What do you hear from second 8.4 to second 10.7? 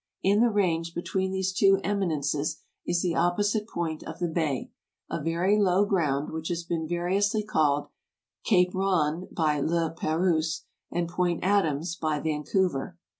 Cape Rond by Le Perouse,